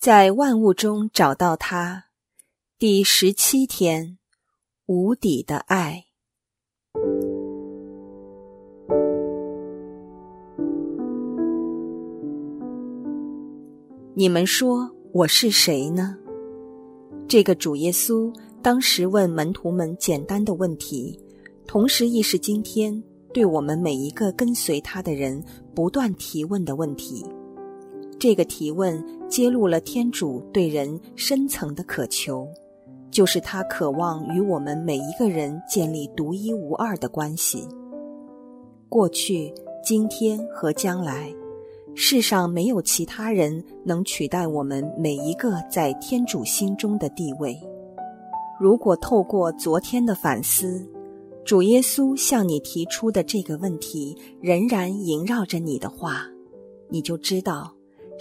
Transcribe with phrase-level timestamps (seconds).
[0.00, 2.06] 在万物中找到他，
[2.78, 4.16] 第十七天，
[4.86, 6.06] 无底的爱。
[14.14, 16.16] 你们说我是谁呢？
[17.28, 21.20] 这个主耶稣当时问门徒们简单的问题，
[21.66, 23.04] 同时亦是今天
[23.34, 25.44] 对我们每一个跟随他的人
[25.74, 27.22] 不断提问的问题。
[28.20, 32.46] 这个提问揭露了天主对人深层的渴求，
[33.10, 37.66] 就是他渴望与我们每一个人建立独一无二的关系。
[38.90, 39.50] 过去、
[39.82, 41.32] 今天和将来，
[41.94, 47.58] 世上没有其他人能取代我们每一个在天主心中的地位。
[48.60, 50.86] 如果透过昨天的反思，
[51.42, 56.26] 主耶稣向你提出的这个问题仍然萦绕着你的话，
[56.90, 57.72] 你就知道。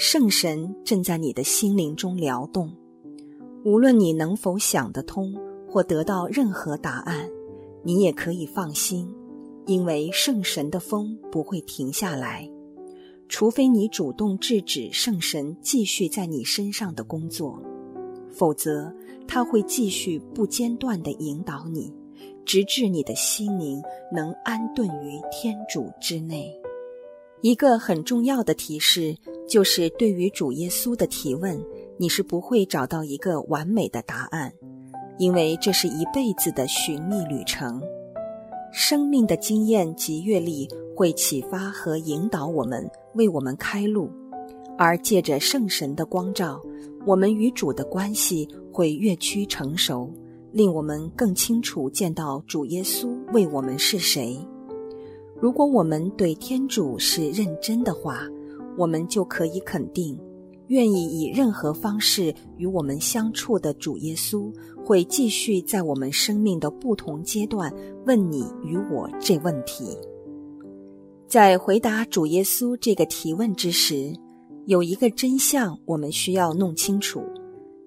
[0.00, 2.72] 圣神正在你的心灵中撩动，
[3.64, 5.34] 无论你能否想得通
[5.68, 7.28] 或得到任何答案，
[7.82, 9.12] 你也可以放心，
[9.66, 12.48] 因为圣神的风不会停下来，
[13.28, 17.60] 除非你主动制止圣神继续在你身上的工作，
[18.30, 18.94] 否则
[19.26, 21.92] 他会继续不间断地引导你，
[22.44, 23.82] 直至你的心灵
[24.14, 26.56] 能安顿于天主之内。
[27.40, 29.16] 一个很重要的提示
[29.48, 31.58] 就是，对于主耶稣的提问，
[31.96, 34.52] 你是不会找到一个完美的答案，
[35.18, 37.80] 因为这是一辈子的寻觅旅程。
[38.70, 44.10] 生命的经验及阅历会启发和引导我们，为我们开路，
[44.76, 46.60] 而借着圣神的光照，
[47.06, 50.12] 我们与主的关系会越趋成熟，
[50.52, 54.38] 令我们更清楚见到主耶稣为我们是谁。
[55.40, 58.28] 如果我们对天主是认真的话，
[58.78, 60.18] 我们就可以肯定，
[60.68, 64.50] 愿意以任何方式与我们相处的主耶稣
[64.84, 67.70] 会继续在我们生命的不同阶段
[68.06, 69.98] 问你与我这问题。
[71.26, 74.14] 在回答主耶稣这个提问之时，
[74.64, 77.22] 有一个真相我们需要弄清楚，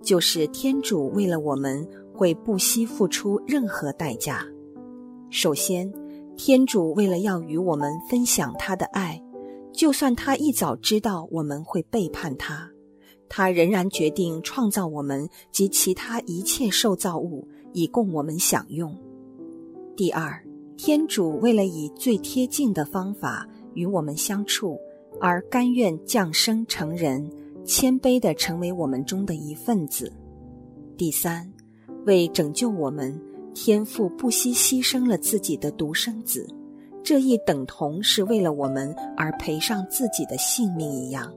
[0.04, 4.46] 就是天主为了我们会不惜付出任何代价。
[5.30, 5.92] 首先。
[6.38, 9.22] 天主为了要与我们分享他的爱，
[9.74, 12.70] 就算他一早知道我们会背叛他，
[13.30, 18.96] 他仍然决定创造我们及其他一切受造物，以供我们享用。
[19.96, 20.44] 第二，
[20.78, 24.78] 天主为了以最贴近的方法与我们相处，
[25.20, 27.30] 而甘愿降生成人，
[27.64, 30.12] 谦卑地成为我们中的一份子。
[30.98, 31.52] 第三，
[32.06, 33.20] 为拯救我们。
[33.54, 36.48] 天父不惜牺牲了自己的独生子，
[37.04, 41.34] 这一等同是为了我们而赔上自己的性命一样。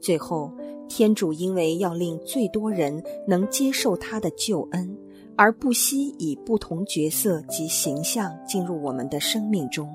[0.00, 0.50] 最后，
[0.88, 4.96] 天主因为要令最多人能接受他的救恩，
[5.36, 9.92] 而不惜以不同角色及形象进入我们的生命中，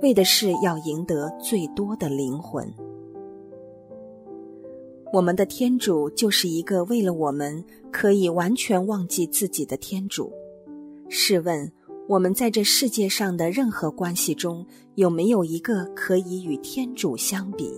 [0.00, 2.72] 为的是要赢得最多的灵魂。
[5.12, 10.30] 我们的天主就是一个为了我们可以完全忘记自己的天主。
[11.08, 11.72] 试问，
[12.08, 14.64] 我们在这世界上的任何关系中，
[14.94, 17.70] 有没有一个可以与天主相比？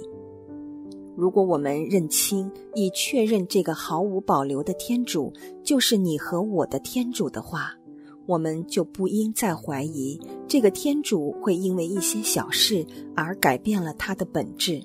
[1.17, 5.33] 如果我们认清以确认这个毫无保留的天主
[5.65, 7.75] 就是你和我的天主的话，
[8.25, 10.17] 我们就不应再怀疑
[10.47, 12.87] 这个天主会因为一些小事
[13.17, 14.81] 而改变了他的本质。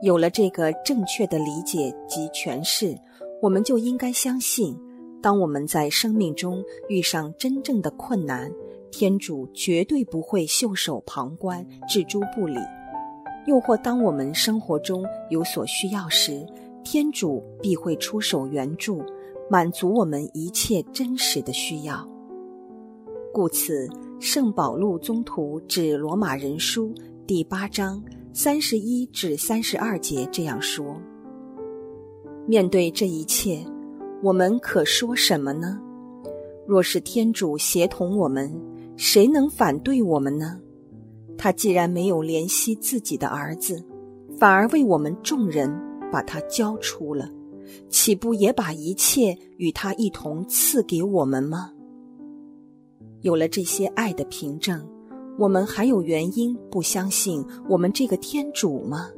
[0.00, 2.96] 有了这个正确的理解及诠释，
[3.42, 4.78] 我们就应该相信。
[5.24, 8.52] 当我们在生命中遇上真正的困难，
[8.90, 12.60] 天主绝对不会袖手旁观、置诸不理；
[13.46, 16.46] 又或当我们生活中有所需要时，
[16.84, 19.02] 天主必会出手援助，
[19.48, 22.06] 满足我们一切真实的需要。
[23.32, 23.88] 故此，
[24.20, 26.92] 圣保禄宗徒指罗马人书
[27.26, 28.04] 第八章
[28.34, 31.00] 三十一至三十二节这样说：
[32.46, 33.64] 面对这一切。
[34.24, 35.78] 我们可说什么呢？
[36.66, 38.50] 若是天主协同我们，
[38.96, 40.58] 谁能反对我们呢？
[41.36, 43.84] 他既然没有怜惜自己的儿子，
[44.38, 45.70] 反而为我们众人
[46.10, 47.30] 把他交出了，
[47.90, 51.70] 岂不也把一切与他一同赐给我们吗？
[53.20, 54.82] 有了这些爱的凭证，
[55.38, 59.10] 我们还有原因不相信我们这个天主吗？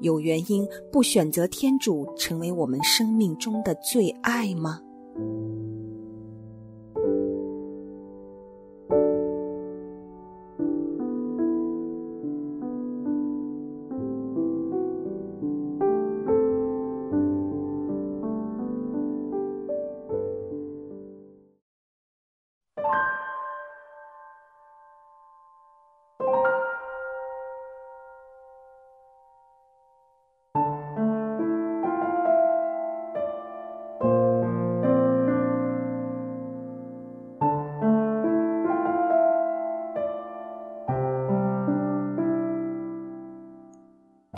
[0.00, 4.80] 有原因不选择天主成为我们生命中的最爱吗？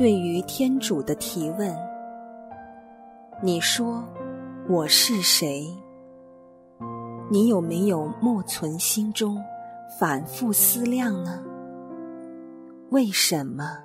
[0.01, 1.77] 对于天主的提问
[3.45, 4.03] ：“你说
[4.67, 5.69] 我是谁？”
[7.31, 9.39] 你有没有默存心中，
[9.99, 11.45] 反复思量呢？
[12.89, 13.77] 为什么？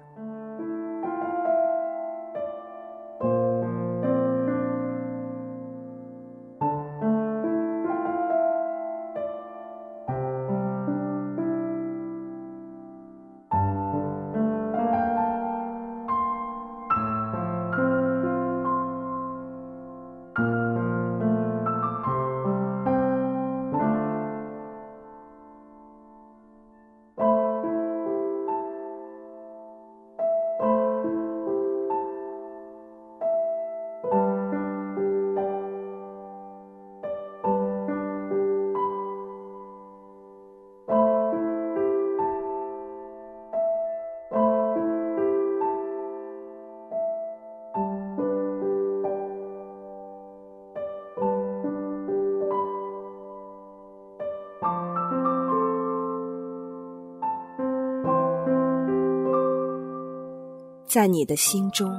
[60.96, 61.92] 在你的心中，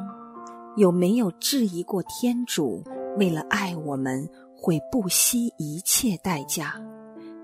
[0.74, 2.82] 有没有质疑过天主
[3.18, 4.26] 为了爱我们
[4.56, 6.80] 会不惜一切代价，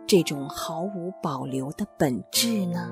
[0.07, 2.91] 这种毫无保留的本质呢？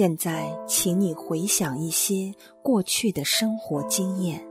[0.00, 2.32] 现在，请你回想一些
[2.62, 4.42] 过去的生活经验，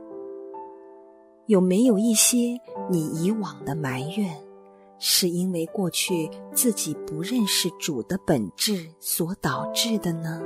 [1.46, 2.56] 有没有一些
[2.88, 4.32] 你以往的埋怨，
[5.00, 10.40] 是因为过去自己不认识主的本质所导致的呢？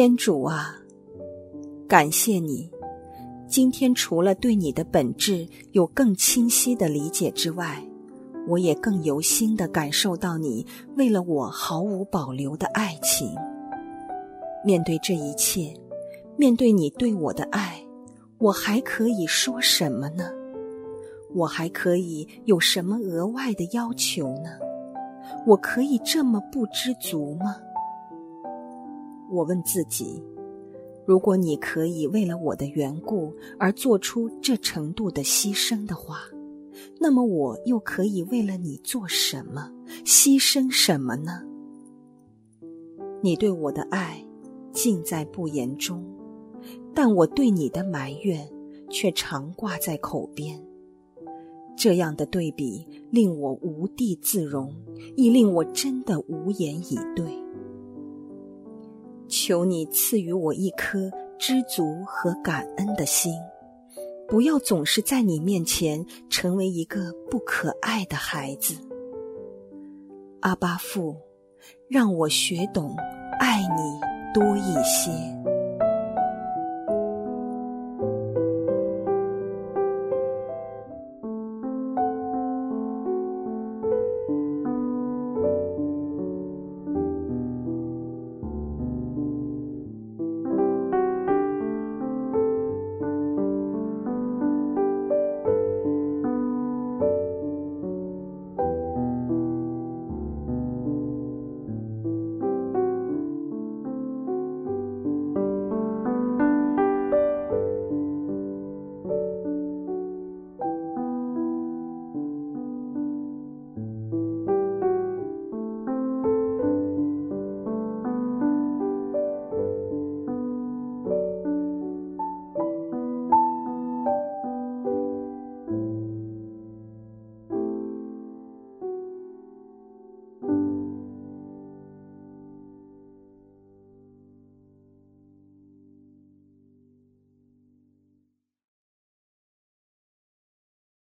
[0.00, 0.76] 天主啊，
[1.88, 2.70] 感谢你！
[3.48, 7.84] 今天除了对你的本质有更清晰的理解之外，
[8.46, 10.64] 我也更由心的感受到你
[10.96, 13.34] 为了我毫无保留的爱情。
[14.64, 15.74] 面对这一切，
[16.36, 17.84] 面对你对我的爱，
[18.38, 20.30] 我还可以说什么呢？
[21.34, 24.60] 我还可以有什么额外的要求呢？
[25.44, 27.56] 我可以这么不知足吗？
[29.30, 30.22] 我问自己：
[31.06, 36.20] 如果你可以为了我的缘故而做出这程度的牺牲的话，
[37.00, 39.72] 那么我又可以为了你做什么、
[40.04, 41.42] 牺牲什么呢？
[43.20, 44.24] 你对我的爱
[44.72, 46.04] 尽在不言中，
[46.94, 48.48] 但我对你的埋怨
[48.90, 50.62] 却常挂在口边。
[51.76, 54.74] 这样的对比令我无地自容，
[55.16, 57.47] 亦令我真的无言以对。
[59.48, 63.32] 求你赐予我一颗知足和感恩的心，
[64.28, 68.74] 不要总是在你面前成为一个不可爱的孩子。
[70.40, 71.16] 阿巴父，
[71.88, 72.94] 让我学懂
[73.40, 75.10] 爱你多一些。